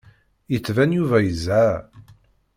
[0.51, 1.63] Yettban Yuba yezha.